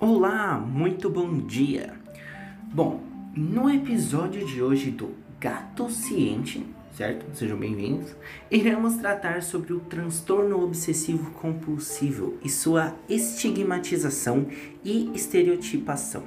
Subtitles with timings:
[0.00, 1.94] Olá, muito bom dia.
[2.72, 3.00] Bom,
[3.32, 7.24] no episódio de hoje do Gato Ciente, certo?
[7.32, 8.16] Sejam bem-vindos.
[8.50, 14.48] Iremos tratar sobre o transtorno obsessivo compulsivo e sua estigmatização
[14.84, 16.24] e estereotipação.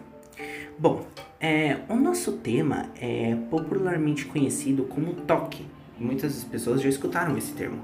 [0.80, 1.06] Bom,
[1.38, 5.66] é, o nosso tema é popularmente conhecido como toque.
[6.00, 7.82] Muitas pessoas já escutaram esse termo.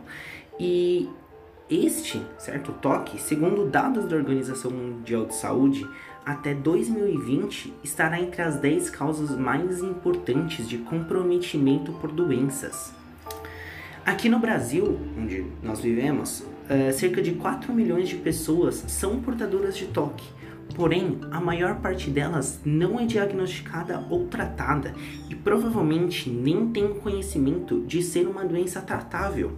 [0.57, 1.09] E
[1.73, 5.87] este, certo, toque, segundo dados da Organização Mundial de Saúde,
[6.25, 12.93] até 2020 estará entre as 10 causas mais importantes de comprometimento por doenças.
[14.05, 19.75] Aqui no Brasil, onde nós vivemos, é, cerca de 4 milhões de pessoas são portadoras
[19.75, 20.25] de toque.
[20.75, 24.93] Porém, a maior parte delas não é diagnosticada ou tratada
[25.29, 29.51] e provavelmente nem tem conhecimento de ser uma doença tratável.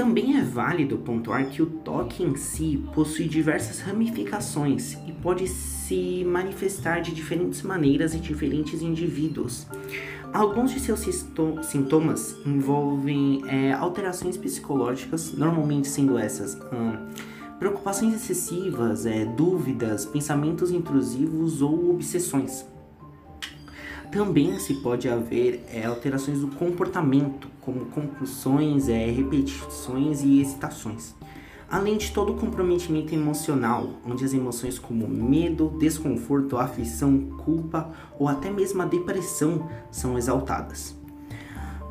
[0.00, 6.24] Também é válido pontuar que o toque em si possui diversas ramificações e pode se
[6.24, 9.66] manifestar de diferentes maneiras em diferentes indivíduos.
[10.32, 11.00] Alguns de seus
[11.64, 16.96] sintomas envolvem é, alterações psicológicas, normalmente sendo essas hum,
[17.58, 22.64] preocupações excessivas, é, dúvidas, pensamentos intrusivos ou obsessões.
[24.10, 31.14] Também se pode haver é, alterações do comportamento, como compulsões, é, repetições e excitações.
[31.70, 38.26] Além de todo o comprometimento emocional, onde as emoções como medo, desconforto, aflição, culpa ou
[38.26, 40.99] até mesmo a depressão são exaltadas.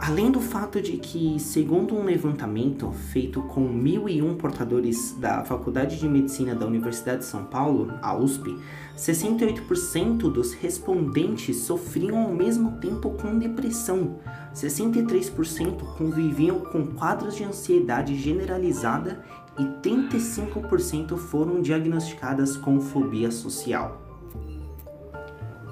[0.09, 6.09] Além do fato de que, segundo um levantamento feito com 1.001 portadores da Faculdade de
[6.09, 8.57] Medicina da Universidade de São Paulo, a USP,
[8.97, 14.19] 68% dos respondentes sofriam ao mesmo tempo com depressão,
[14.51, 19.23] 63% conviviam com quadros de ansiedade generalizada
[19.59, 24.01] e 35% foram diagnosticadas com fobia social.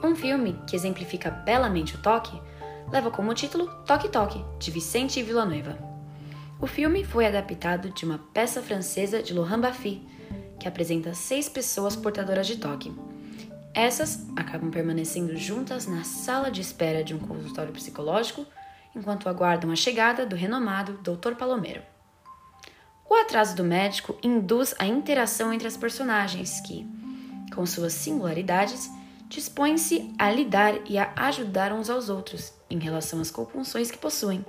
[0.03, 2.39] Um filme que exemplifica belamente o toque
[2.91, 5.77] leva como título Toque Toque, de Vicente Villanueva.
[6.59, 10.07] O filme foi adaptado de uma peça francesa de Laurent Baffy,
[10.59, 12.91] que apresenta seis pessoas portadoras de toque.
[13.73, 18.45] Essas acabam permanecendo juntas na sala de espera de um consultório psicológico
[18.95, 21.35] enquanto aguardam a chegada do renomado Dr.
[21.35, 21.83] Palomero.
[23.07, 26.87] O atraso do médico induz a interação entre as personagens que,
[27.53, 28.89] com suas singularidades,
[29.27, 34.45] dispõem-se a lidar e a ajudar uns aos outros em relação às compulsões que possuem.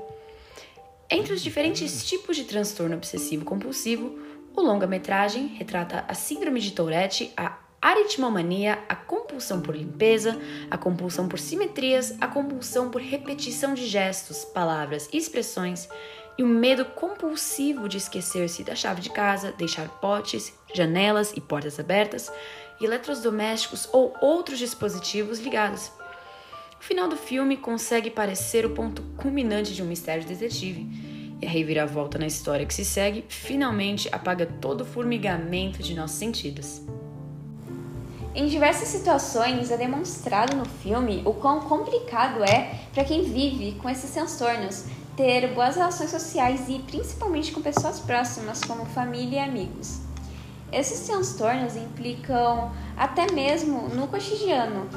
[1.11, 4.19] Entre os diferentes tipos de transtorno obsessivo compulsivo,
[4.55, 10.39] o longa-metragem retrata a síndrome de Tourette, a aritmomania, a compulsão por limpeza,
[10.71, 15.89] a compulsão por simetrias, a compulsão por repetição de gestos, palavras e expressões
[16.39, 21.81] e o medo compulsivo de esquecer-se da chave de casa, deixar potes, janelas e portas
[21.81, 22.31] abertas,
[22.81, 25.91] eletrodomésticos ou outros dispositivos ligados.
[26.81, 30.87] O final do filme consegue parecer o ponto culminante de um mistério detetive.
[31.43, 36.19] E a reviravolta na história que se segue finalmente apaga todo o formigamento de nossos
[36.19, 36.83] sentidos.
[38.35, 43.91] Em diversas situações é demonstrado no filme o quão complicado é para quem vive com
[43.91, 44.85] esses transtornos
[45.19, 49.99] ter boas relações sociais e principalmente com pessoas próximas, como família e amigos.
[50.73, 54.89] Esses transtornos implicam até mesmo no cotidiano,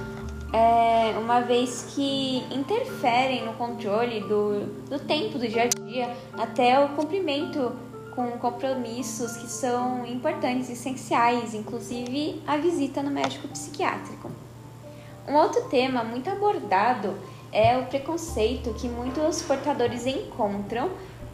[0.54, 6.80] é, uma vez que interferem no controle do, do tempo do dia a dia até
[6.80, 7.72] o cumprimento
[8.14, 14.30] com compromissos que são importantes e essenciais, inclusive a visita no médico psiquiátrico.
[15.28, 17.16] Um outro tema muito abordado
[17.52, 20.92] é o preconceito que muitos portadores encontram,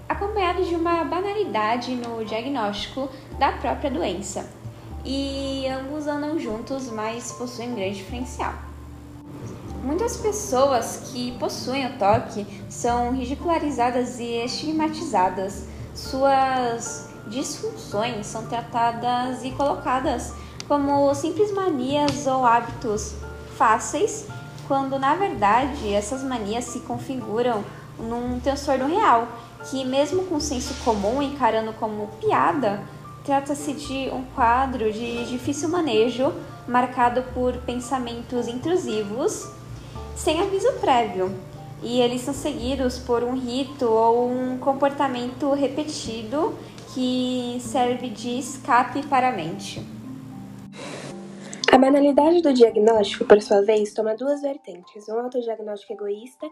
[0.09, 4.49] acompanhado de uma banalidade no diagnóstico da própria doença.
[5.05, 8.53] E ambos andam juntos, mas possuem grande diferencial.
[9.83, 15.65] Muitas pessoas que possuem o toque são ridicularizadas e estigmatizadas.
[15.93, 20.33] Suas disfunções são tratadas e colocadas
[20.67, 23.15] como simples manias ou hábitos
[23.57, 24.27] fáceis,
[24.67, 27.63] quando na verdade essas manias se configuram
[27.97, 29.27] num transtorno real,
[29.69, 32.83] que mesmo com senso comum encarando como piada,
[33.23, 36.33] trata-se de um quadro de difícil manejo,
[36.67, 39.49] marcado por pensamentos intrusivos
[40.15, 41.33] sem aviso prévio,
[41.81, 46.55] e eles são seguidos por um rito ou um comportamento repetido
[46.93, 49.96] que serve de escape para a mente.
[51.77, 56.49] A banalidade do diagnóstico, por sua vez, toma duas vertentes: um autodiagnóstico egoísta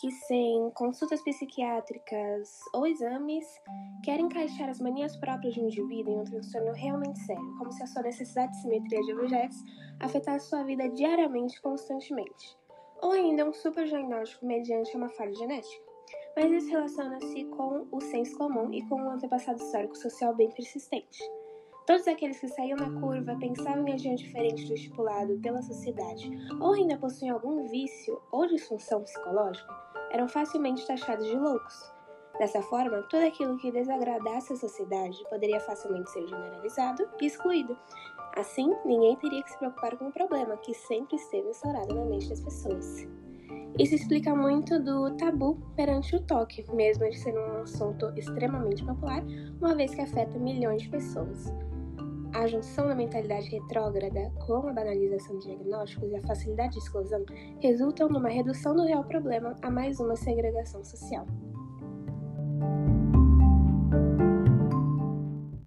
[0.00, 3.44] que, sem consultas psiquiátricas ou exames,
[4.04, 7.82] querem encaixar as manias próprias de um indivíduo em um transtorno realmente sério, como se
[7.82, 9.56] a sua necessidade de simetria de objetos
[9.98, 12.56] afetasse sua vida diariamente constantemente.
[13.02, 15.84] Ou ainda um superdiagnóstico mediante uma falha genética.
[16.36, 21.18] Mas isso relaciona-se com o senso comum e com um antepassado histórico social bem persistente.
[21.88, 26.30] Todos aqueles que saíam na curva pensavam em agir diferente do estipulado pela sociedade,
[26.60, 29.74] ou ainda possuíam algum vício ou disfunção psicológica,
[30.10, 31.90] eram facilmente taxados de loucos.
[32.38, 37.74] Dessa forma, tudo aquilo que desagradasse a sociedade poderia facilmente ser generalizado e excluído.
[38.36, 42.28] Assim, ninguém teria que se preocupar com o problema que sempre esteve instaurado na mente
[42.28, 43.08] das pessoas.
[43.78, 49.24] Isso explica muito do tabu perante o toque, mesmo de ser um assunto extremamente popular,
[49.58, 51.50] uma vez que afeta milhões de pessoas.
[52.34, 57.24] A junção da mentalidade retrógrada com a banalização de diagnósticos e a facilidade de exclusão
[57.60, 61.26] resultam numa redução do real problema a mais uma segregação social.